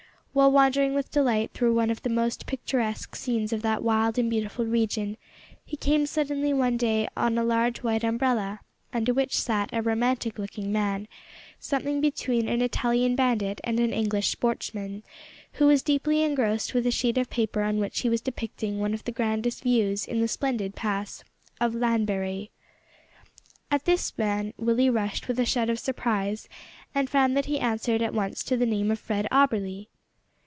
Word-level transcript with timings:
While 0.33 0.53
wandering 0.53 0.93
with 0.93 1.11
delight 1.11 1.51
through 1.51 1.73
one 1.73 1.89
of 1.89 2.03
the 2.03 2.09
most 2.09 2.45
picturesque 2.45 3.17
scenes 3.17 3.51
of 3.51 3.61
that 3.63 3.83
wild 3.83 4.17
and 4.17 4.29
beautiful 4.29 4.63
region, 4.63 5.17
he 5.65 5.75
came 5.75 6.05
suddenly 6.05 6.53
one 6.53 6.77
day 6.77 7.09
on 7.17 7.37
a 7.37 7.43
large 7.43 7.79
white 7.83 8.05
umbrella, 8.05 8.61
under 8.93 9.13
which 9.13 9.37
sat 9.37 9.69
a 9.73 9.81
romantic 9.81 10.39
looking 10.39 10.71
man, 10.71 11.09
something 11.59 11.99
between 11.99 12.47
an 12.47 12.61
Italian 12.61 13.13
bandit 13.17 13.59
and 13.65 13.77
an 13.81 13.91
English 13.91 14.29
sportsman, 14.29 15.03
who 15.55 15.67
was 15.67 15.81
deeply 15.83 16.23
engrossed 16.23 16.73
with 16.73 16.87
a 16.87 16.91
sheet 16.91 17.17
of 17.17 17.29
paper 17.29 17.61
on 17.63 17.77
which 17.79 17.99
he 17.99 18.09
was 18.09 18.21
depicting 18.21 18.79
one 18.79 18.93
of 18.93 19.03
the 19.03 19.11
grandest 19.11 19.63
views 19.63 20.05
in 20.05 20.21
the 20.21 20.29
splendid 20.29 20.75
pass 20.75 21.25
of 21.59 21.75
Llanberis. 21.75 22.47
At 23.69 23.83
this 23.83 24.17
man 24.17 24.53
Willie 24.57 24.89
rushed 24.89 25.27
with 25.27 25.41
a 25.41 25.45
shout 25.45 25.69
of 25.69 25.77
surprise, 25.77 26.47
and 26.95 27.09
found 27.09 27.35
that 27.35 27.47
he 27.47 27.59
answered 27.59 28.01
at 28.01 28.13
once 28.13 28.45
to 28.45 28.55
the 28.55 28.65
name 28.65 28.91
of 28.91 28.97
Fred 28.97 29.27
Auberly! 29.29 29.89